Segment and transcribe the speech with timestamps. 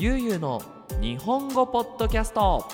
[0.00, 0.62] ゆうゆうの
[1.00, 2.64] 日本語ポッドキャスト。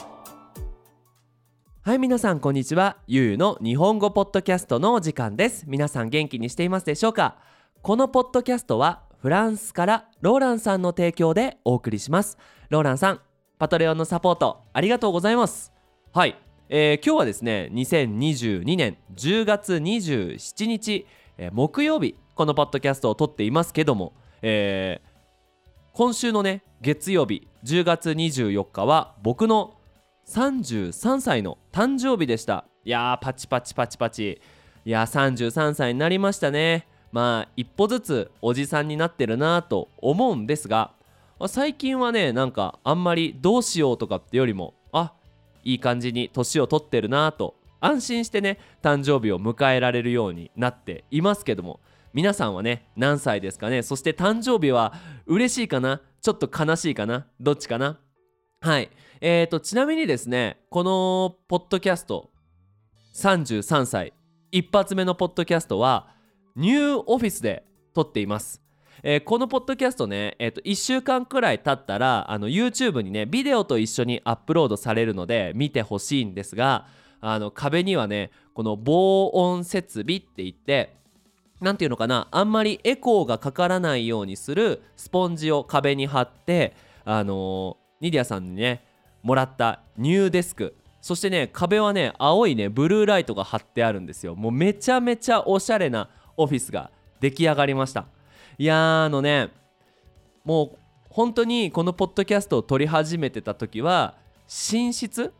[1.80, 2.98] はい皆さんこんにちは。
[3.06, 5.64] ゆうゆうの日本語ポッドキャストのお時間です。
[5.66, 7.38] 皆さん元気にしていますでしょうか？
[7.80, 12.36] このポッドキャストはフランスからローランさんの提供でお送りします。
[12.68, 13.20] ローランさん
[13.58, 15.72] パトレオンのサポートありがとうございます。
[16.12, 16.36] はい
[16.68, 21.06] えー、今日はですね2022年10月27日、
[21.38, 24.12] えー、木曜日このポッドキャストを撮っていますけども、
[24.42, 25.13] えー、
[25.96, 29.74] 今週のね月曜日10月24日は僕の
[30.26, 32.64] 33歳の誕生日でした。
[32.84, 34.42] いやーパチパチパチパチ。
[34.84, 36.88] いやー33歳になりましたね。
[37.12, 40.90] まあ一歩ずつおじさんになってるなと思うんですが
[41.46, 45.12] 最近はねなんかあんまりどうしようとかってよりもあ
[45.62, 51.78] いい感じに年を取ってるなと安心してね誕生日を迎えられるようになっていますけども
[52.14, 53.82] 皆さんはね何歳ですかね？
[53.82, 54.94] そして誕生日は
[55.26, 56.00] 嬉しいかな？
[56.22, 57.26] ちょっと悲しいかな？
[57.40, 57.98] どっちかな？
[58.60, 58.88] はい。
[59.20, 62.30] えーとちなみにですねこのポッドキャスト
[63.16, 64.12] 33歳
[64.52, 66.14] 一発目のポッドキャストは
[66.54, 68.62] ニューオフィスで撮っています。
[69.02, 76.86] えー、このポッドキャストね、えー、と1週間くらい経ったらあの YouTube にねビデオと一緒にアップロードされるので見てほしいんですが
[77.20, 80.96] あの壁にはねこの防音設備って言って
[81.64, 82.28] 何ていうのかな？
[82.30, 88.84] あんまりエコーがかからないようにするスポンジを壁に貼ってあのー、ニディアさんにね
[89.22, 90.76] もらったニューデスク。
[91.00, 94.36] そしてね壁はね青いねブルーライトが貼ってあるんですよ。
[94.36, 98.06] もうめちゃめちゃおしゃれなオフィスが出来上がりました。
[98.58, 99.48] いやあのね
[100.44, 100.78] もう
[101.10, 104.14] 本当にこのポッドキャストを撮り始めてた時は
[104.46, 105.32] 寝室？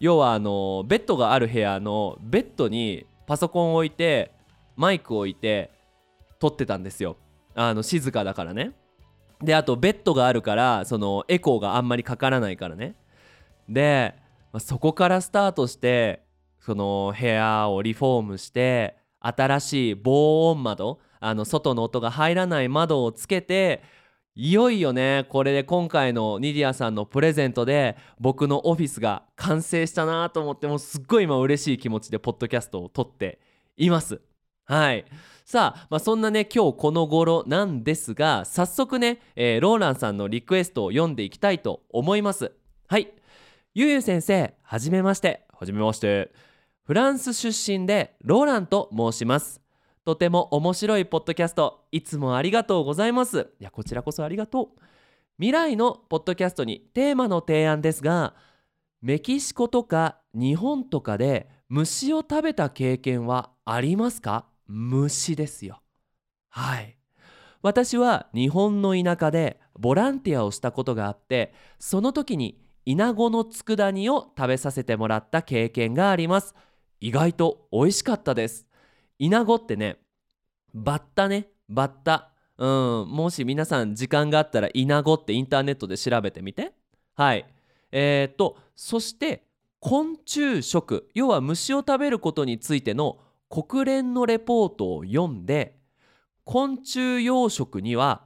[0.00, 4.32] 要はあのベッドがある部屋のベッドにパソコンを置いて
[4.78, 5.72] マイクを置いて
[6.38, 7.16] 撮ってたんですよ。
[7.54, 8.72] あの静かだからね。
[9.42, 12.94] であとベッドがあるからそのエコーがあんまりかからないからね。
[13.68, 14.14] で、
[14.52, 16.22] まあ、そこからスタートして
[16.60, 23.82] その部屋をリフォームして新しい防音窓あの外の音が入らない窓をつけて
[24.36, 33.40] いよいよねこれで今回のニディアさんのプレゼントで僕のオフィスが完成したなと思ってもうすっごい今嬉しい気持ちでポッドキャストを撮って
[33.76, 34.20] います。
[34.70, 35.06] はい。
[35.46, 42.52] さあ、まあ、そんなね今日この頃なんですが早速ね、えー、ローランさんのリクエストを読んでいきたいと思います。
[42.86, 43.08] はい。
[43.72, 45.46] ゆうゆう先生はじめまして。
[45.58, 46.34] はじめまして。
[46.84, 49.62] フランス出身でローランと申します。
[50.04, 53.48] とても面白いポッドキャストいつもありがとうございます。
[53.58, 54.80] いやこちらこそありがとう。
[55.38, 58.34] 未来のポッドキャストにテーマの提案ですが
[59.00, 64.44] メキシコとか日本とかで虫を食べた経験はありますか？
[64.68, 65.82] 虫ですよ。
[66.50, 66.96] はい。
[67.62, 76.54] 私は日本の田舎でボランティアをしたことがあってその時にイナゴの佃煮を食べさせてもらった経験があります。
[77.00, 78.66] 意外と美味しかったです。
[79.18, 79.98] イナゴってね
[80.74, 81.48] バッタね。
[81.68, 82.32] バッタ。
[82.56, 82.66] う
[83.04, 83.08] ん。
[83.08, 86.72] もし皆さん時間があったらイナゴってインターネットで調べてみて。
[87.14, 87.46] はい。
[87.90, 89.44] えー、っとそして
[89.80, 91.08] 昆虫食。
[91.14, 95.78] 要は虫を食べることについての国連のレポートを読んで
[96.44, 98.24] 昆虫養殖には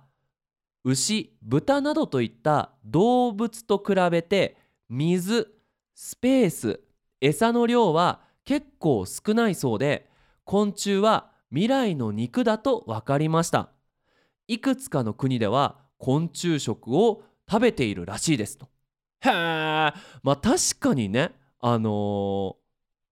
[0.84, 4.56] 牛豚などといった動物と比べて
[4.88, 5.52] 水
[5.94, 6.80] スペース
[7.20, 10.08] 餌の量は結構少ないそうで
[10.44, 13.70] 昆虫は未来の肉だと分かりました。
[14.48, 18.66] いくつかの国では昆虫食を食べているらしいですと。
[19.20, 22.56] へえまあ確かにねあの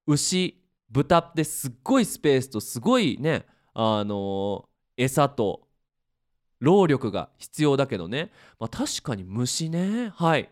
[0.09, 0.60] ー、牛
[0.91, 5.69] 豚ってすっごいスペースとすごいねあのー、餌と
[6.61, 10.13] 労力が必要だけどね、まあ、確かに虫ね。
[10.15, 10.51] はい。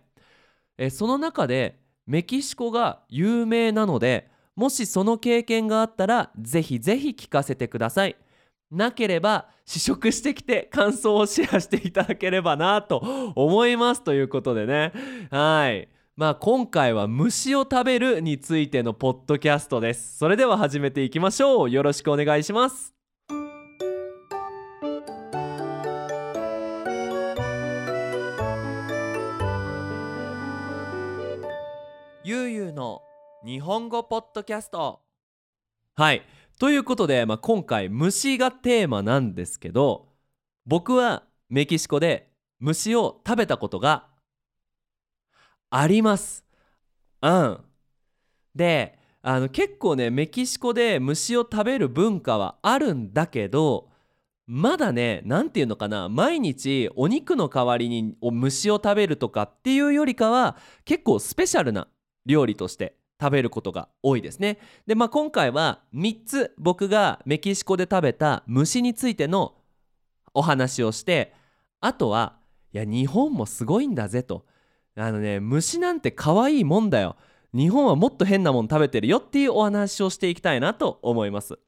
[0.78, 8.16] えその中でメキシコが有名なのでもしその経験があったらぜひぜひ聞かせてください。
[8.70, 14.92] なければ試食してきて感想をシェアしていただければなと思いますということでね。
[15.30, 15.88] はい。
[16.18, 20.18] まあ今回は虫を食べるについてのポッドキャストです。
[20.18, 21.70] それでは始めていきましょう。
[21.70, 22.92] よろしくお願いします。
[32.24, 33.00] ゆうゆうの
[33.46, 35.02] 日本語ポッドキャスト。
[35.94, 36.22] はい。
[36.58, 40.08] ということで、まあ、今回虫がテーマなんですけど
[40.66, 44.07] 僕はメキシコで虫を食べたことが
[45.70, 46.44] あります。
[47.22, 47.60] うん。
[48.54, 53.88] であの結構ねメキシコで虫を食べる文化はあるんだけど
[54.46, 61.88] まだね何て言うのかな毎日お肉の代わりに虫を食べるとかっていうよりかは結構スペシャルな
[62.26, 64.58] 料理として食べることが多いですね。
[64.86, 69.56] でまあ今回は3つ僕がメキシコで食べた虫についての
[70.32, 71.34] お話をして
[71.80, 72.38] あとは
[72.72, 74.46] いや日本もすごいんだぜと。
[74.98, 77.16] あのね虫なんて可愛いもんだよ。
[77.54, 81.58] 日本はもっと変なもん食べてるよっていうお話をしていきたいなと思います。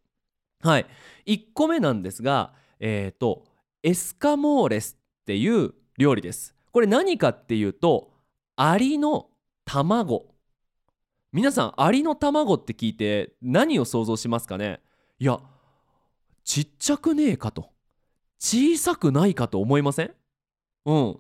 [0.62, 0.86] はい。
[1.26, 3.44] 1個目なんですがえっ、ー、と
[3.82, 6.54] エスカモーレスっていう料理です。
[6.72, 8.12] これ何かっていうと
[8.56, 9.30] アリの
[9.64, 10.34] 卵。
[11.32, 14.80] 皆さんアリの卵って聞いて何を想像しますかね？
[15.18, 15.40] いや
[16.44, 17.70] ちっちゃくねえかと。
[18.38, 20.14] 小さくないかと思いません？
[20.84, 21.16] うん。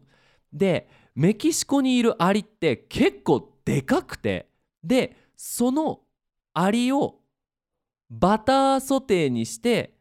[0.52, 0.88] で
[1.20, 4.48] メキシコにいるアリって結構でかくて
[4.82, 6.00] でその
[6.54, 7.16] アリを
[8.08, 9.92] バターソテーにして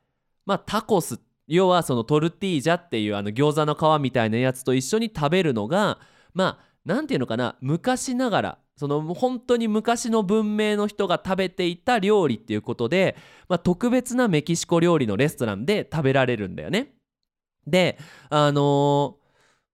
[0.46, 6.00] まあタコス要はそのトルティージャっていうあの餃子の皮みたいなやつと一緒に食べるのが
[6.34, 13.18] まあ何て言うのかな昔ながらその本当に昔の文明の人が食べていた料理っていうことで、
[13.50, 16.94] まあ、特別なメキシコ料理のレストランで食べられるんだよね。
[17.68, 17.98] で
[18.30, 19.19] あの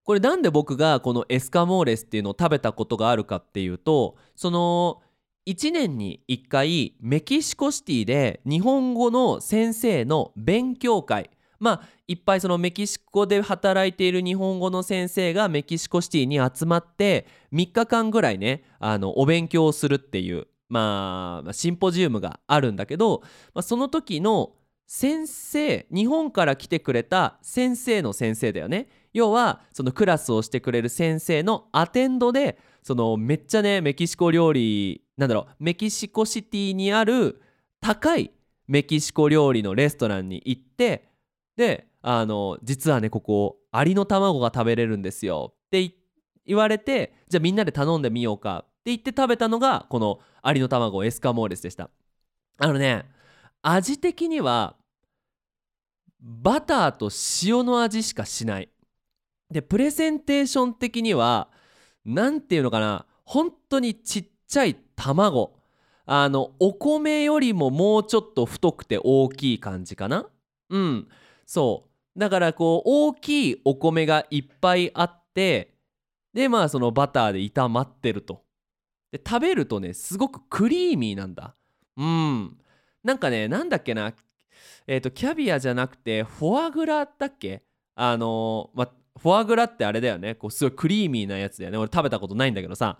[0.05, 5.01] これなんで僕がこのエスカモーレスっていうのを食べたことがあるかっていうとその
[5.47, 11.29] 1年に1回メキシコシティで日本語の先生の勉強会。
[11.59, 23.21] まあいっぱいそのメキシコで働いている日本語の先生がメキシコシティに集まって3日間ぐらいねあのお勉強をするっていうまあシンポジウムがあるんだけど、
[23.53, 24.51] まあ、その時の
[24.85, 28.87] 先生日本から来てくれた先生の先生だよね。
[29.15, 37.41] 要はそのクラスをしてくれる先生のアテンドでそのめっちゃねメキシコ料理なんだろうメキシコシティにある
[37.79, 38.31] 高い
[38.67, 41.07] メキシコ料理のレストランに行って
[41.55, 45.53] であの実はねここアリの卵が食べれるんですよ。
[45.67, 45.95] って
[46.45, 51.89] 言われてじゃあみんなで頼んでみようかって言って食べたのがこのアリの卵エスカモーレスでした。
[52.57, 53.05] あのね
[53.61, 54.75] 味的には
[56.19, 57.09] バターと
[57.43, 58.67] 塩の味しかしない。
[59.51, 61.49] でプレゼンテーション的には
[62.03, 65.55] 何て言うのかな本当にちっちゃい卵。
[66.07, 70.27] あのお米よりももうちょっと太くて大きい感じかな。
[70.69, 71.07] うん。
[71.47, 72.19] そう。
[72.19, 75.73] だからこう大きいお米がいっぱいあって
[76.33, 78.43] でまあそのバターで炒まってると。
[79.11, 81.55] で食べるとねすごくクリーミーなんだ。
[81.97, 82.57] うん。
[83.03, 84.13] なんかねなんだっけな
[84.85, 87.63] えっ、ー、とキャビアじゃなくてフォアグラだっけ？
[87.95, 90.35] あのー、まフォアグラってあれだよね。
[90.35, 91.77] こうすごいクリーミーなやつだよね。
[91.77, 92.99] 俺食べたことないんだけどさ。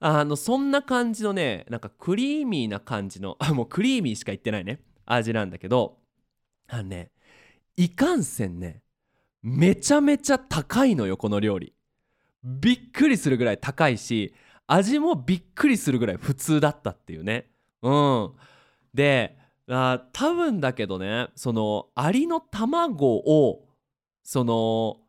[0.00, 4.80] あのそんな感じのねなんかクリーミーな感じの もうクリーミーしか言ってないね。
[5.06, 5.98] 味なんだけど。
[6.68, 7.10] あのね
[7.76, 8.82] いかんせんね
[9.42, 11.72] めちゃめちゃ高いのよこの料理。
[12.44, 14.34] びっくりするぐらい高いし
[14.66, 17.50] 味もびっくりするぐらい普通だったっていうね。
[17.82, 18.32] うん。
[18.94, 19.38] で
[19.68, 23.66] あ多分だけどねそのアリの卵を
[24.22, 25.00] その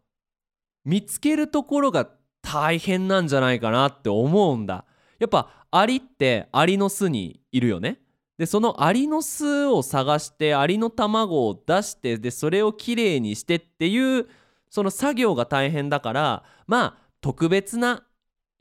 [0.85, 2.09] 見つけるところが
[2.41, 4.85] 大変なんじゃないかなって思うんだ。
[5.19, 7.99] やっぱアリってアリの巣にいるよね。
[8.37, 14.27] でそのアリの巣を探してアリの卵を出してでそれをきれいにしてっていう
[14.69, 18.05] その作業が大変だからまあ特別な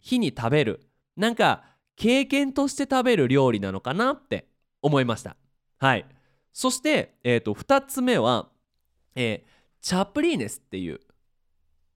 [0.01, 0.81] 日に食べる。
[1.17, 1.65] なんか
[1.97, 4.49] 経験として食べる料理なのかなって
[4.83, 5.37] 思いました。
[5.79, 6.07] はい。
[6.53, 8.49] そして、えーと、2つ目は、
[9.15, 9.49] えー、
[9.81, 11.01] チャプリーネスっていう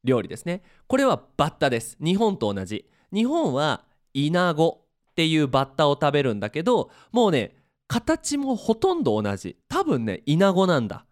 [0.05, 0.63] 料理ですね。
[0.87, 1.97] これはバッタです。
[2.01, 2.89] 日本と同じ。
[3.13, 7.55] 日本はイナゴっていうバッタを食べるんだけどもうね
[7.87, 9.57] 形もほとんど同じ。
[9.69, 11.05] 多分ねイナゴなんだ。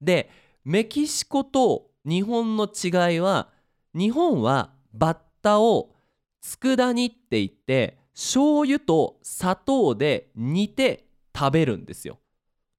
[0.00, 0.30] で
[0.64, 3.48] メキシコと日本の違いは
[3.94, 5.94] 日本はバッタを
[6.40, 12.18] 佃煮って言って醤油と砂糖で煮て食べるんですよ。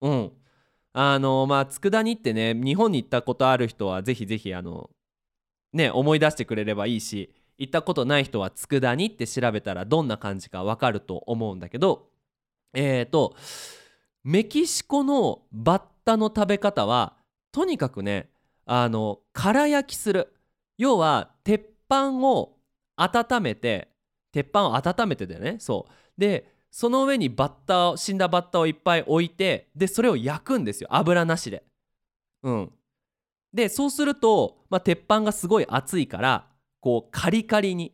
[0.01, 0.31] うん。
[0.93, 4.89] あのまあ佃煮ってね日本に行ったことある人はぜひぜひあの
[5.73, 12.07] ね思い出してくれればいいし行ったことない人は佃煮って調べたらどんな感じかわかると思うんだけど
[12.73, 13.35] えっ、ー、と
[14.23, 17.13] メキシコのバッタの食べ方は
[17.51, 18.29] とにかくね
[18.71, 20.31] あの空焼きする。
[20.77, 22.55] 要は鉄板を
[22.95, 23.89] 温めて
[24.31, 25.55] 鉄板を温めてだよね。
[25.59, 25.93] そう。
[26.15, 30.89] でその上にバッタを死んだバッタをいっぱい置いてでそれを焼くんですよ。
[30.91, 31.63] 油なしで。
[32.43, 32.71] うん。
[33.53, 36.47] でそうすると、まあ、鉄板がすごい熱いから
[36.79, 37.93] こうカリカリに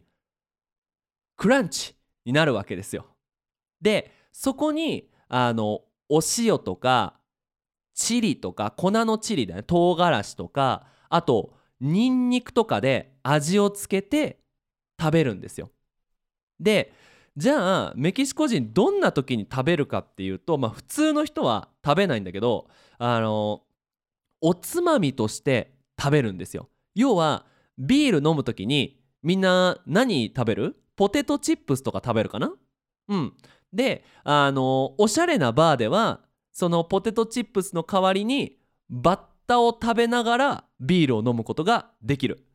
[1.37, 1.95] クランチ
[2.25, 3.05] になるわけですよ。
[3.81, 7.15] でそこにあのお塩とか
[7.93, 9.63] チリとか粉のチリだね。
[9.63, 14.39] 唐辛子とかあとニンニクとかで味をつけて
[14.99, 15.71] 食べるんですよ。
[16.59, 16.93] で
[17.37, 23.61] じゃあメキシコ人どんな時に食べるかっていうとまあ普通の人は食べないんだけどあの
[24.47, 26.69] おつまみとして食べるんですよ。
[26.93, 27.47] 要は
[27.79, 30.75] ビール飲む時にみんな何食べる？
[30.95, 32.53] ポテトチップスとか食べるかな？
[33.07, 33.33] うん。
[33.73, 36.21] であのおしゃれなバーでは
[36.51, 42.45] そのポテトチップスの代わりにバッタを食べながらビールを飲むことができる。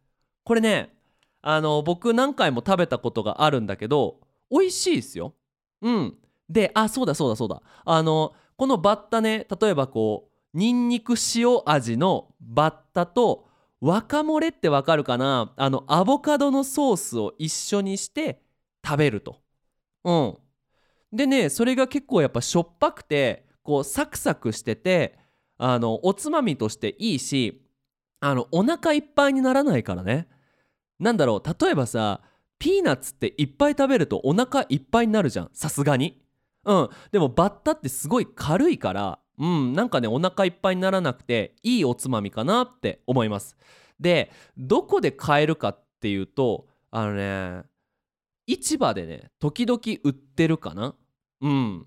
[0.45, 0.95] これね
[1.43, 5.35] あの僕何回も食べたことがあるんだけど美味しいですよ。
[5.83, 6.15] うん。
[6.49, 7.61] であそうだそうだそうだ。
[7.85, 13.49] あのこのバッタね例えばこうニンニク塩味のバッタと
[13.81, 15.53] ワカモレってわかるかな？
[15.57, 18.43] あのアボカドのソースを一緒にして
[18.85, 19.37] 食べると。
[20.05, 20.37] うん。
[21.13, 25.19] でねそれが結構やっぱしょっぱくてこうサクサクしてて
[25.57, 27.63] あのおつまみとしていいし
[28.21, 30.29] あのお腹いっぱいにならないからね。
[30.99, 32.21] なんだろう例えばさ
[32.59, 35.51] ピーナッツっていっぱい食べるとお腹いっぱいになるじゃん。
[35.55, 36.21] さすがに。
[36.65, 36.89] うん。
[37.13, 43.57] でもバッタってすごい軽いからうんなんかねお腹いっぱいにならなくていいおつまみかなって思います。
[43.99, 47.63] でどこで買えるかっていうとあのね
[48.47, 50.95] 市場でね時々売ってるかな。
[51.41, 51.87] うん。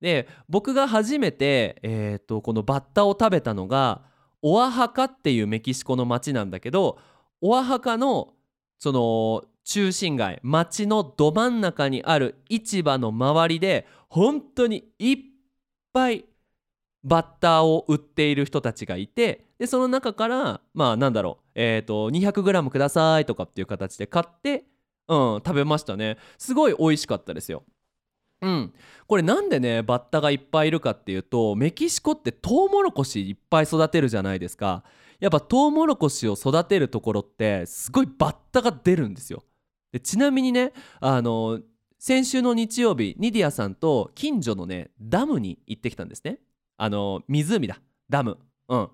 [0.00, 4.02] で僕が初めて、えー、とこのバッタを食べたのが
[4.40, 6.98] オアハカっていうメキシコの町なんだけど
[7.40, 8.34] オアハカの
[8.78, 15.18] その中心街町のど真ん中にある市場の周りで本当にいっ
[15.92, 16.24] ぱい
[17.04, 24.64] バッターを売っている人たちがいてでその中からまあなんだろうえっ、ー、と 200g くださいとかっていう形で買って
[25.08, 26.16] うん食べましたね。
[26.38, 27.64] すごい美味しかったですよ。
[28.40, 28.72] うん。
[29.06, 34.84] これなんでねバッタがいっぱいいるかっていうとメキシコってトウモロコシいっぱい育てるじゃないですか。
[35.20, 39.44] やっぱトウモロコシを育てるところってすごいバッタが出るんですよ。
[39.92, 41.60] でちなみにねあの
[41.98, 46.38] 先週の日曜日ニディアさんと近所のねダムに行ってきたんですね。
[46.84, 47.80] あの湖だ。
[48.10, 48.38] ダム。
[48.68, 48.88] うん。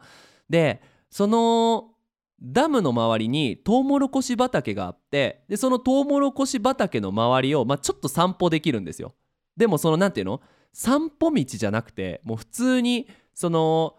[0.50, 1.94] でその
[2.38, 9.14] ダムの周りにトウモロコシ畑があってでそのトウモロコシ畑の周りを、まあ、ちょっと散歩できるんですよ。
[9.56, 10.42] でもその何ていうの？
[10.74, 13.96] 散歩道じゃなくてもう普通にその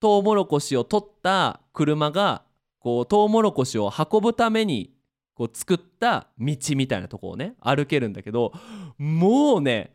[0.00, 2.42] トウモロコシを取った車が
[2.80, 4.92] こうトウモロコシを運ぶために
[5.34, 8.52] こう作った道みたいなとこをね歩けるんだけど
[8.98, 9.94] もうね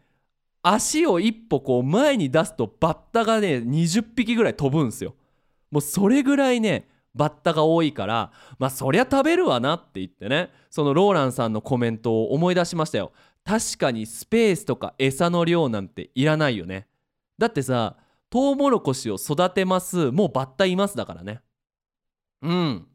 [0.61, 5.15] 足を一歩こう前に出すとバッタがね20匹ぐらい飛ぶんですよ。
[5.71, 13.11] もうそれぐらいねバッタが多いからまあそりゃ食べるわなって言ってねそのローランさんのコメントを思い出しましたよ。
[13.45, 16.87] 確かにスペースとか餌の量なんていらないよね。
[17.37, 17.95] だってさ
[18.29, 21.41] トウモロコシを育てますもうバッタいますだからね
[22.41, 22.87] うん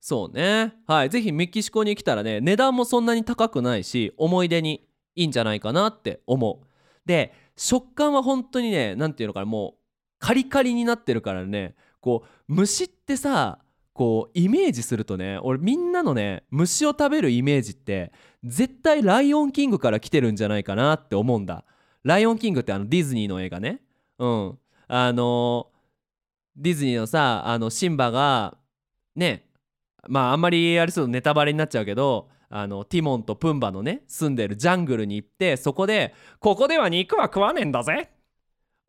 [0.00, 6.67] そうねはい是非メキシコに来たらね値段もそんなに高くないし思い出にいいんじゃないかなって思う
[7.08, 9.74] で食感は本当にね何て言うのかなもう
[10.20, 13.58] カリカリになってるからねこう虫ってさ
[13.94, 18.12] こうイメージするとね俺みんなのね虫を食べるイメージって
[18.44, 21.64] 絶対ライオンキングから来てるんじゃないかなって思うんだ。
[22.04, 23.80] ライオンキングってあのディズニーの映画ね。
[24.18, 24.58] うん。
[24.86, 25.68] あの
[26.56, 28.56] ディズニーのさあのシンバが
[29.16, 29.48] ね
[30.06, 38.10] まああんまりあれするとネタバレになっちゃうけどあのティモンとプンバのね住んでるジャングルに行ってそこで「ここでは肉は食わねえんだぜ!」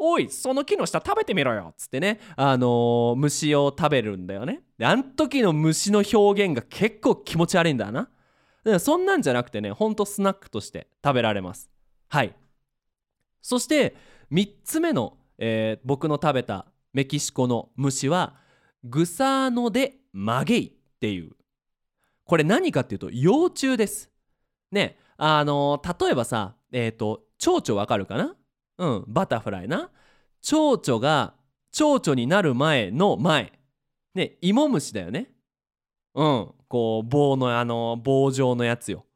[0.01, 4.63] おいその木の下食べてみろよっつってねあのー、虫を食べるんだよね。
[4.77, 8.09] であん時の虫の表現が結構気持ち悪いんだな。
[8.79, 11.69] そんなんじゃなくてねほんとスナックとして食べられます。
[12.07, 12.33] はい。
[13.41, 13.95] そして
[14.31, 18.35] 3つ目のえー、僕の食べたメキシコの虫は
[18.83, 21.31] グサーノ・デ・マゲイっていう。
[22.29, 24.11] これ何かっていうと幼虫です。
[24.71, 28.35] ねあのー、例えばさえっ、ー、と蝶々わかるかな？
[28.77, 29.89] うんバタフライな。
[30.39, 31.33] 蝶々が
[31.71, 33.51] 蝶々になる前の前。
[34.13, 35.31] ね芋虫だよね。
[36.13, 39.07] うんこう棒のあの棒状のやつよ。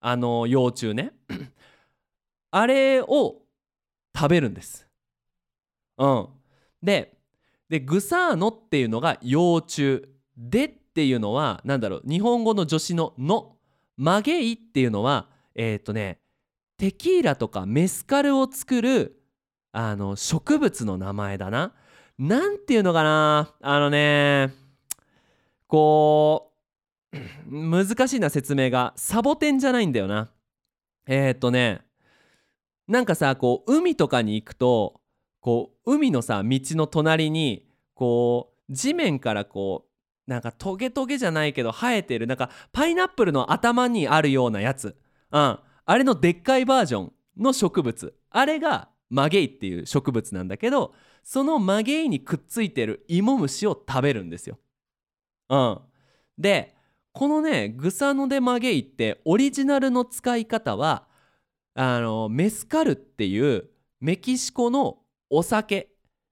[0.00, 1.12] あの幼虫ね。
[2.50, 3.42] あれを
[4.12, 4.88] 食べるんです。
[5.98, 6.28] うん、
[6.82, 7.16] で
[7.68, 10.02] でグサーノっていうのが幼虫。
[10.36, 13.56] でっていうのは何だろう日本語の助詞の「の」
[13.96, 16.18] マゲイっていうのはえっ、ー、とね
[16.78, 19.22] テキーラとかメスカルを作る
[19.72, 21.72] あの植物の名前だな。
[22.18, 23.54] なんていうのかな？
[23.60, 24.52] あのね
[25.66, 26.52] こ
[27.12, 27.16] う
[27.46, 30.30] 難しいな説明がサボテンじゃないんだよな。
[31.06, 31.82] えっ、ー、とね
[32.88, 35.00] なんかさこう海とかに行くと
[35.40, 39.89] こう海のさ道の隣にこう地面からこう
[40.26, 44.96] なんかトゲトゲじゃないけど生えてるなんかパイナップルの頭にあるようなやつ、
[45.32, 48.14] うん、あれのでっかいバージョンの植物。
[48.30, 54.58] あれがマゲイっていう植物なんだけどそのマゲイにくっついてる芋虫を食べるんですよ。
[55.48, 55.78] うん、
[56.38, 56.76] で
[57.12, 61.08] このねグサノデマゲイってオリジナルの使い方は
[61.74, 63.68] あのメスカルっていう
[64.00, 64.98] メキシコの
[65.28, 65.88] お酒。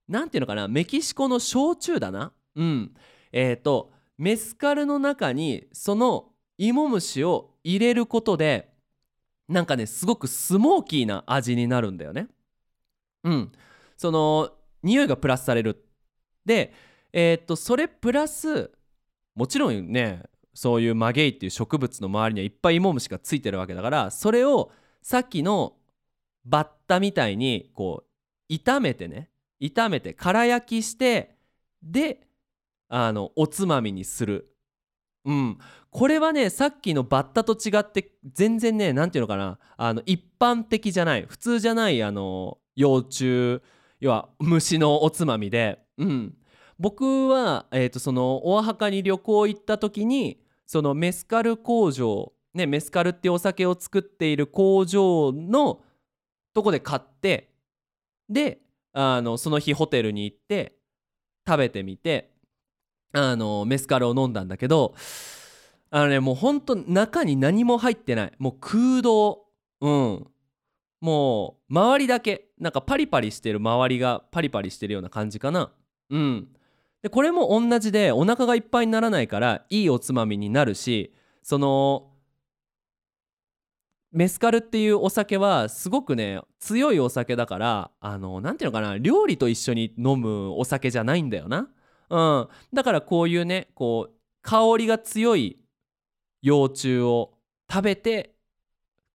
[0.07, 0.67] なんていうのかな？
[0.67, 2.31] メキシコの焼酎だな？
[2.55, 2.93] うん。
[3.31, 8.69] えっ、ー、とメスカルの中にその芋虫を入れることで
[9.47, 12.27] なんかねすごくスモーキーな味になるんだよね。
[13.23, 13.51] うん。
[13.97, 14.51] その
[14.83, 15.85] 匂いがプラスされる。
[16.45, 16.73] で
[17.11, 18.71] えっ、とそれプラス
[19.35, 24.71] もちろんねそういうマゲイっていう植物の周りにはいっぱい芋虫がついてるわけだからそれを
[25.01, 25.77] さっきの
[26.45, 28.03] バッタみたいにこ
[28.49, 29.29] う炒めてね
[29.61, 31.35] 炒めて空焼きして
[31.81, 32.27] で
[32.89, 34.53] あのおつまみにする。
[35.25, 35.57] うん。
[35.91, 39.59] これはねさっきのバッタと違って全然ね何て言うのかな。
[39.77, 41.25] あの一般的じゃない。
[41.27, 43.61] 普通じゃないあの幼虫。
[43.99, 45.79] 要は虫のおつまみで。
[45.97, 46.35] うん。
[46.79, 55.81] 僕は、えーと、そのオアハカに旅行行った時にそのメスカル工場、ね、メスカルっていうお酒を作っている工場の
[56.53, 57.51] とこで買って
[58.29, 58.59] で
[58.93, 60.77] あのその日ホテルに行って
[61.45, 62.31] 食べてみて
[63.13, 64.93] あのメスカルを飲んだんだけど
[65.91, 68.31] あのねもうほんと中に何も入ってない。
[68.37, 69.45] もう空洞。
[69.81, 70.27] うん。
[71.01, 72.49] もう周りだけ。
[72.59, 75.71] なんかパリパリしてる周りがパリパリしてるような感じかな。
[76.09, 76.47] うん。
[77.01, 82.07] でこれも同じでお腹がいっぱいにならないからいいおつまみになるしその
[84.11, 91.69] メスカルっていうお酒はすごくね強いお酒だからあの何ていうのかな料理と一緒に飲むお酒じゃないんだよな。
[92.09, 95.59] うん、だからこういうねこう香りが強い
[96.41, 97.33] 幼虫を
[97.71, 98.35] 食べて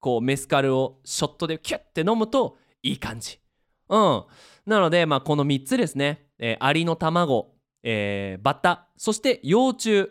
[0.00, 3.40] こうメスカルをショットでキュッて飲むといい感じ。
[3.88, 4.24] うん、
[4.66, 7.54] なので、まあ、この3つですね、えー、アリの卵
[7.84, 10.08] えー、バッタそして幼虫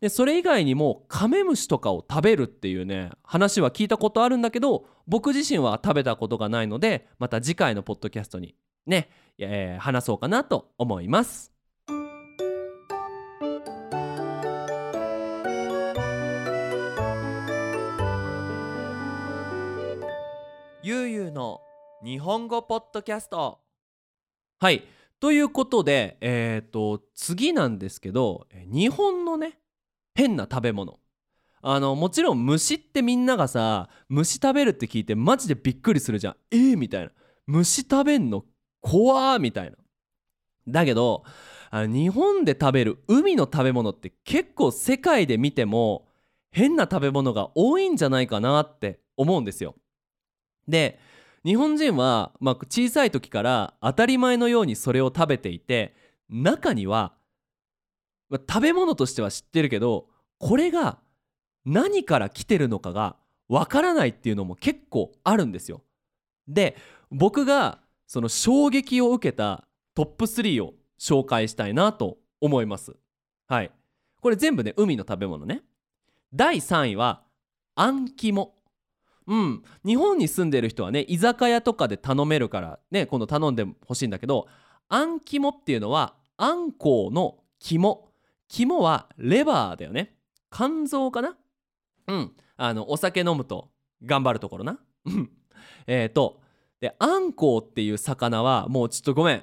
[0.00, 11.51] でそれ以外にもカメムシとかを食べるっていうね話は聞いたことあるんだけど僕自身は食べたことがないのでまた次回のポッドキャストにね、えー、話そうかなと思います。
[20.84, 21.60] ゆうゆうの
[22.02, 23.60] 日本語ポッドキャスト。
[24.58, 24.82] はい。
[25.20, 29.60] ということで、えーと、次なんですけど日本のね
[30.16, 30.98] 変な食べ物。
[31.60, 36.36] あのもちろん虫ってみんながさ虫食べるって聞いてマジでびっくりするじゃん。
[36.50, 37.12] えー、みたいな。
[37.46, 38.44] 虫食べんの
[38.80, 39.76] 怖ーみたいな。
[40.66, 41.22] だけど
[41.70, 46.08] 日本で食べる海の食べ物って結構世界で見ても
[46.50, 49.76] 変な食べ物が多いんじゃないかなって思うんですよ。
[50.68, 50.98] で
[51.44, 55.94] 日本人は、まあ、小さい時から当たり前のようにそれを食べていて
[56.28, 57.12] 中には、
[58.30, 60.06] まあ、食べ物としては知ってるけど
[60.38, 60.98] これが
[61.64, 63.16] 何から来てるのかが
[63.48, 65.82] わからないっていうのも結構あるんですよ。
[66.48, 66.76] で
[67.10, 72.96] 僕がその衝撃を受けたトップ3を紹介したいなと思います。
[73.46, 73.70] はい。
[74.20, 75.62] これ全部ね海の食べ物ね。
[76.32, 77.22] 第3位は
[77.74, 78.54] あん肝。
[79.32, 79.62] うん。
[79.82, 84.46] 日本に住んでる人はね居酒屋とかで頼めるからね今度頼んでほしいんだけど
[84.88, 88.10] あん肝っていうのはあんこうの肝。
[88.48, 90.14] 肝はレバーだよね。
[90.50, 91.34] 肝臓かな？
[92.08, 92.32] うん。
[92.58, 93.70] あのお酒飲むと
[94.04, 94.78] 頑張るところな。
[95.86, 96.42] えっと
[96.80, 99.42] であんこうっていう魚はもうちょっとごめん。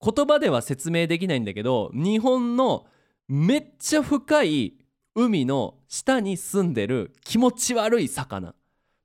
[0.00, 2.86] 言葉では説明できないんだけど日本の
[3.26, 4.74] めっちゃ深い
[5.14, 8.54] 海の下に住んでる気持ち悪い魚。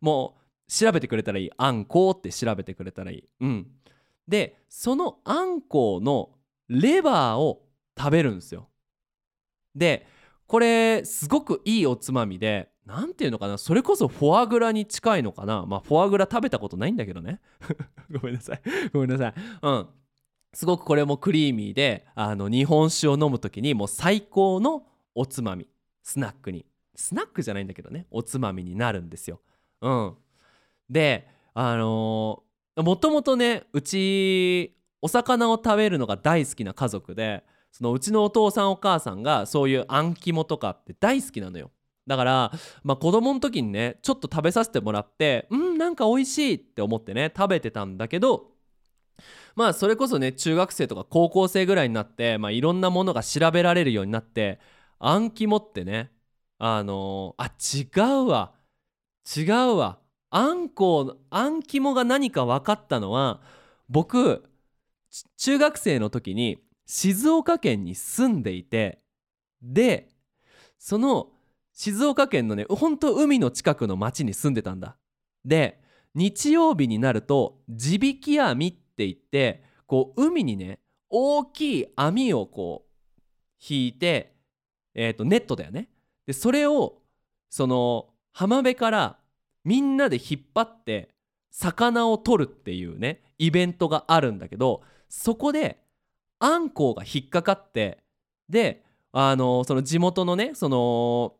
[0.01, 1.49] もう調べてくれたらいい。
[1.57, 3.29] あんこうって調べてくれたらいい。
[3.41, 3.67] うん。
[4.27, 6.29] でそのあんこうの
[6.67, 7.63] レバーを
[7.97, 8.69] 食べるんですよ。
[9.75, 10.05] で
[10.45, 15.65] これすごくいいおつまみで何ていうのかなそれこそフォアグラに近いのかな。
[15.65, 17.41] まあフォアグラ食べたことないんだけどね。
[18.11, 18.61] ごめんなさい。
[18.93, 19.33] ごめんなさい。
[19.61, 19.87] うん。
[20.53, 25.67] すごくこれもクリーミーであの日本酒を飲む時にもう最高のおつまみ。
[26.03, 26.65] スナックに。
[26.95, 28.07] スナックじゃないんだけどね。
[28.09, 29.41] おつまみになるんですよ。
[29.81, 30.17] うん、
[30.89, 41.71] であのー、もともとねうちお魚を食べるのが大好きな家族でそのうちのお父さんお母さんがそういうあん肝とかって大好きなのよ。
[42.07, 42.51] だから、
[42.83, 48.47] まあ、子供の時にねちょっと食べさせてもらってうんなんか美味しいって思ってね食べてたんだけど
[49.55, 54.59] まあそれこそね中学生とか高校生ぐらいになって、まあ、いろんなものが調べられるようになって
[54.97, 56.11] 暗記もってね
[56.57, 58.58] あのーあ違うわ。
[59.35, 59.99] 違うわ。
[60.31, 63.41] 暗号暗記もが何か分かったのは
[63.87, 64.43] 僕
[65.37, 69.01] 中学生の時に静岡県に住んでいて
[69.61, 70.09] で
[70.77, 71.29] その
[71.73, 74.97] 静岡県のねほんと海の近くの町に住んでたんだ。
[75.45, 75.81] で
[76.15, 83.21] 日曜日になると地引き網って言ってこう海にね大きい網をこう
[83.67, 84.35] 引いて、
[84.93, 85.89] えー、とネットだよね。
[86.25, 87.01] でそれを
[87.49, 89.17] その浜辺から
[89.63, 91.09] みんなで引っ張って
[91.51, 95.79] 魚を取るっていうねイベントがあるんだけどそこで
[96.39, 97.99] あんこうが引っかかって
[98.47, 101.33] であのその地元のねその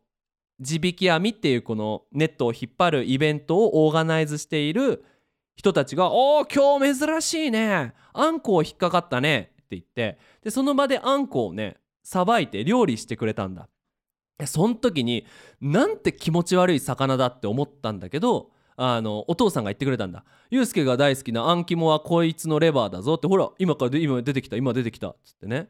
[0.60, 5.04] 地引き網っていうこのネットを引っ張るイベントをオーガナイズしている
[5.56, 13.68] 人たちが「おー今日珍しいねあんこう引っかかったね」って言ってでその場であんこをねさばいて料理してくれたんだ。
[14.46, 15.26] そん時に
[15.60, 25.68] なんて気持ち悪い魚だって思ったんだけどあのお父さんが言ってくれたんだ「ユうスケが大好きなあん肝はこいつのレバーだぞ」ってほら今から今出てきた今出てきたっつってね。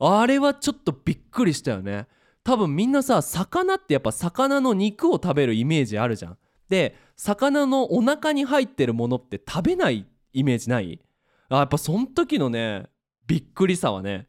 [0.00, 2.08] あれはちょっとびっくりしたよね。
[2.42, 6.38] 多分みんなさ魚ってやっぱ魚の肉を食べるイメージあるじゃん。
[6.68, 11.00] で魚のお腹に入ってるものって食べないイメージない？
[11.48, 12.86] あやっぱそん時のね
[13.26, 14.24] びっくりさはねやっ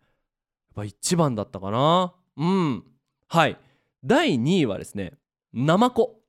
[0.75, 2.13] ぱ一番だったかな。
[2.37, 2.83] うん。
[3.27, 3.57] はい。
[4.05, 5.13] 第2位はですね
[5.53, 6.19] ナマコ。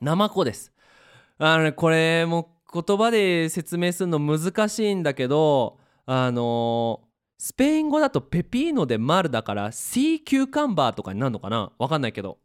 [0.00, 0.72] ナマコです。
[1.38, 7.06] あのねこれも言葉で説明するの難しいんだけどあのー
[7.38, 11.70] スペイン語だとペピーノでマルだからシーキューカンバーとかになるのかな？
[11.78, 12.38] わかんないけど。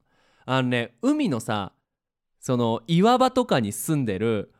[0.45, 1.71] あのね海のさ
[2.41, 4.52] その岩場とかに住んでる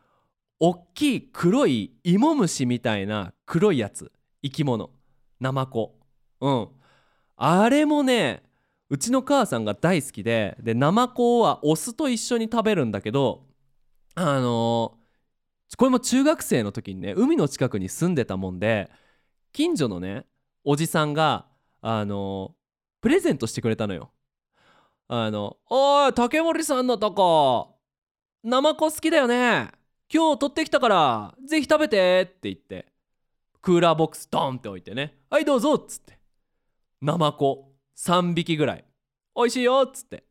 [0.58, 4.10] おっきい黒い芋虫みたいな黒いやつ。
[4.42, 4.90] 生き物。
[5.38, 5.98] ナマコ。
[6.40, 6.68] うん。
[7.36, 8.42] あれもね
[8.92, 13.46] うちの母さんが大好きででナマコはお酢と一緒に食べるんだけど
[14.14, 15.02] あのー
[15.78, 18.90] これも中学生の時にね海の近くに住んでたもんで
[19.54, 20.26] 近所のね
[20.64, 21.46] おじさんが
[21.80, 22.54] あの
[23.00, 24.12] プレゼントしてくれたのよ。
[25.08, 27.78] あの「おい竹森さんのとこ
[28.44, 29.70] ナマコ好きだよね。
[30.12, 32.92] 今日取ってきたからぜひ食べて」って言って
[33.62, 36.18] クーラーボックスドンって置いてね「はいどうぞ」っつって。
[37.00, 37.71] ナマコ。
[37.96, 38.84] 3匹ぐらい
[39.34, 40.24] 「おいしいよ」っつって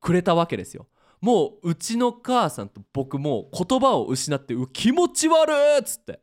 [0.00, 0.88] くれたわけですよ。
[1.20, 6.20] もううちの母さんと僕もう言葉を失って「気持ち悪い!」っつって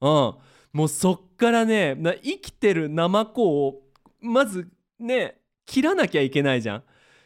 [0.00, 0.34] うん
[0.72, 3.82] もうそっからね生きてるナマコを
[4.20, 6.84] まずね切らなきゃいけないじゃん。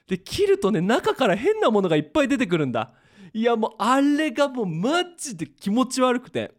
[0.09, 2.95] で切るとね中から変なものがいっぱい出てくるんだ。
[3.33, 6.55] いやもうあれがもうマジで気持ち悪くて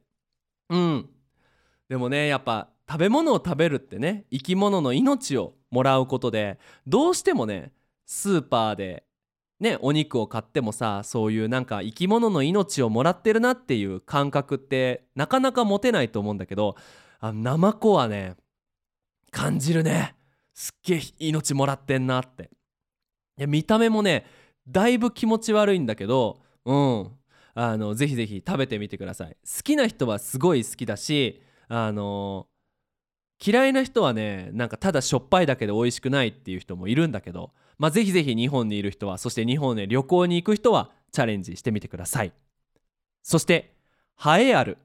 [0.69, 1.09] うん
[1.89, 7.71] でもねやっぱ食べ物を食べるってね生き物の命をもらうことでどうしてもね
[8.05, 9.03] スーパーで
[9.59, 16.75] ねお肉を買ってもさそういうなんか生き物の命をもらってるなっていう感覚ってなかなか持てないと思うんだけど
[17.19, 18.35] あナマコはね
[19.31, 20.15] 感じるね。
[20.53, 22.49] すっげえ命もらってんなって。
[23.37, 24.25] いや見た目もね
[24.67, 27.11] だいぶ気持ち悪いんだけどうん。
[27.53, 29.29] あのぜひぜひ食べてみてください。
[29.29, 32.47] 好きな人はすごい好きだしあの
[33.45, 42.33] 嫌いな人はねなんかただしょっぱいだけで美味しくないっていう人もいるんだけどまあぜひぜひ日本にいる人はそして日本へ旅行に行く人はチャレンジしてみてください。
[43.23, 43.73] そして
[44.23, 44.77] 栄えある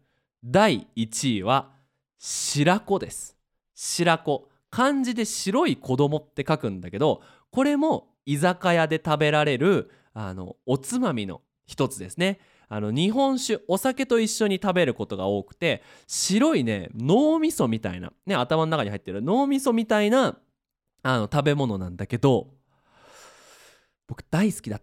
[0.45, 1.71] 第1位は
[2.19, 3.37] 白子です。
[3.75, 4.49] 白子。
[4.71, 12.41] 漢字で白い子供って書くんだけどこれも居酒屋で食べられるあのおつまみの一つですね。
[12.75, 20.39] あの日本酒お酒と一緒に食べることが多くて白いね脳みそみたいな、ね、頭の中に入ってる脳みそみたいな
[21.03, 22.49] あの食べ物なんだけど
[24.09, 24.81] 僕大好きだ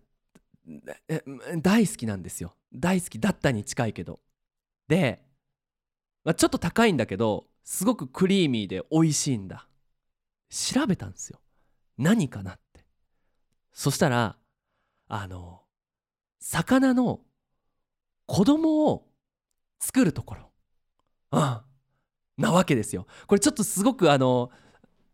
[1.64, 2.54] 大好きなんですよ。
[2.72, 4.20] 大好きだったに近いけど。
[4.88, 5.24] で、
[6.24, 9.68] まあ、ちょっと高いんだけどすごくクリーミーで美味しいんだ。
[10.52, 11.42] 調べたんですよ。
[11.98, 12.86] 何かなって。
[13.74, 14.36] そしたら
[15.08, 15.62] あの
[16.40, 17.22] 魚の
[18.30, 19.08] 子供を
[19.80, 20.52] 作るところ、
[21.32, 21.62] うん、
[22.38, 23.08] なわけですよ。
[23.26, 24.52] これちょっとすごくあの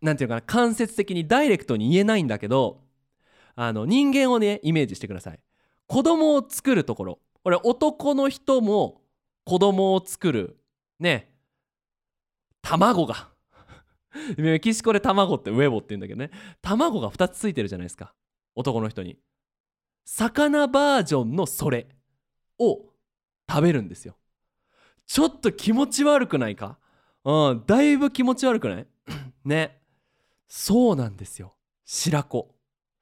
[0.02, 2.82] なんていうかな間接的にダイレクトに言えないんだけど
[3.56, 5.40] あの人間をねイメージしてください。
[5.88, 7.20] 子供を作るところ。
[7.42, 9.02] これ男の人も
[9.46, 10.58] 子供を作る
[11.00, 11.32] ね
[12.62, 13.30] 卵が。
[14.38, 16.32] メキシコで卵ってウェボって言うんだけどね。
[16.62, 18.14] 卵が2つついてるじゃないですか。
[18.56, 19.18] 男の人に。
[20.04, 21.88] 魚バージョンのそれ
[22.60, 22.95] を
[23.50, 24.16] 食べるんですよ。
[25.06, 26.78] ちょっと気持ち悪くないか？
[27.24, 28.88] うんだいぶ気持ち悪くない？
[29.46, 29.82] ね。
[30.48, 31.56] そうなんですよ。
[31.86, 32.56] 白子。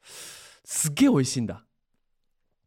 [0.03, 1.63] すっげえ美味しいんだ。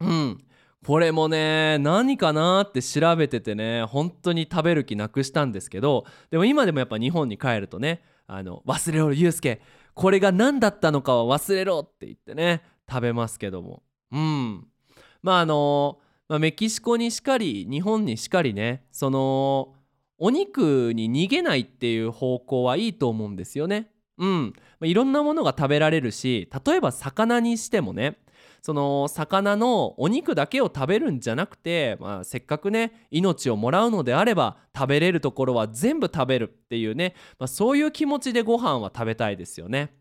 [0.01, 0.45] うん。
[0.85, 9.61] これもね何かなって調べててね本当に食べる気なくしたんですけどでも今でもやっぱ日本に帰るとねあの忘れろユうスケ。
[9.95, 13.83] これが何だったのかは忘れろって言ってね食べますけども。
[14.13, 14.67] うん。
[15.23, 19.75] まああのまあ、メキシコにしかり日本にしかりねその
[20.19, 23.91] お肉に逃げないっていう方向はいいと思うんですよね。
[24.19, 28.17] うん、いろんなものが食べられるし例えば魚にしてもね
[28.63, 39.95] その魚のお肉だけを食べるんじゃなくて、まあ、せっかくね命をもらうのであれば食べれるところは全部食べるっていうね、まあ、そういう気持ちでご飯は食べたいですよね。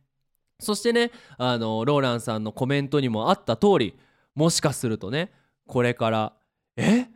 [0.59, 3.99] そしてねあのローランさんのコメントにもあった通り
[4.33, 5.31] もしかするとね
[5.67, 6.33] これから。
[6.77, 7.07] え？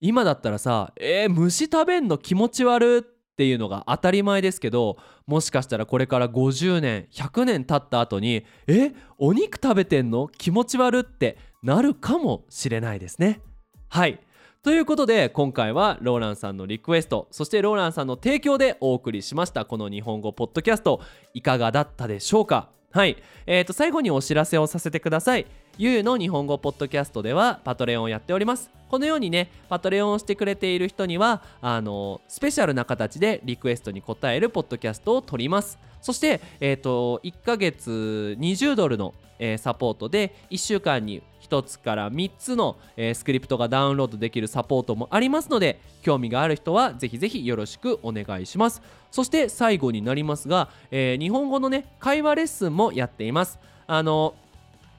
[0.00, 8.92] 今だったらさえー、虫食べんの気持ち悪っていうのが当たり前ですけどもしかしたらこれから50年100年経った後にえ？
[9.18, 10.28] お肉食べてんの？
[10.28, 13.40] 気持ち悪ってなるかもしれないですね。
[13.88, 14.20] はい。
[14.62, 21.00] ということで今回はローランさんのリクエストそしてローランさんの提供でお送りしましたこの日本語ポッドキャスト
[21.34, 22.68] いかがだったでしょうか？
[22.90, 23.16] はい。
[23.46, 25.46] えー、と最後にお知らせをさせてください。
[25.76, 28.70] ゆうの日本語ポッドキャストではパトレオンをやっております。
[28.88, 35.76] このようにねパトレオンをしてくれている人にはあのスペシャルな形でリクエストに答えるポッドキャストを撮ります。
[36.00, 48.80] そして、えーと、1ヶ月20ドルの、えー、サポートで1週間に1つから3つの、えー、スクリプトがダウンロードできるサポートもありますので興味がある人はぜひぜひよろしくお願いします。
[49.10, 53.58] そして最後になりますが、えー、日本語のね会話レッスンもやっています。
[53.88, 54.34] あの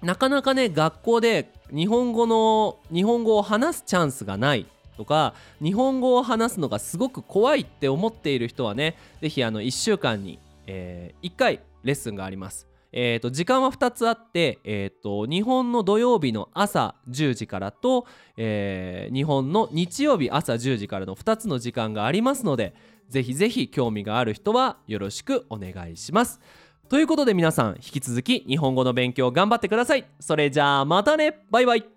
[0.06, 10.38] なかなかね学校で日本語の日本語を話すチャンスがないとか日本語を話すのがすごく怖いって思っている人はね是非あの1週間に、
[10.68, 12.68] えー、1回レッスンがあります。
[12.98, 18.06] えーと、時間は2つあって、えーと、日本の土曜日の朝10時からと、
[18.38, 22.74] えー、日本の日曜日朝10時からの2つの時間がありますので
[23.10, 26.40] ぜひぜひ興味がある人はよろしくお願いします。
[26.88, 30.06] ということで皆さん引き続き日本語の勉強頑張ってください。
[30.20, 31.40] それじゃあまたね。
[31.50, 31.95] バイバイ。